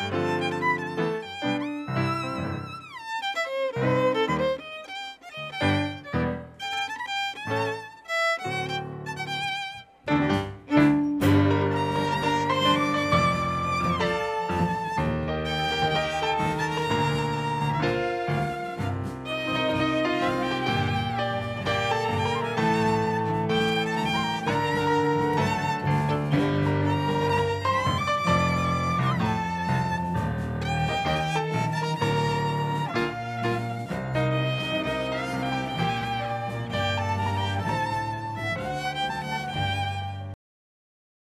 [0.00, 0.29] Bye.